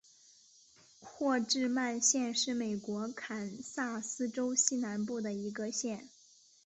[0.99, 6.09] 霍治曼县是美国堪萨斯州西南部的一个县。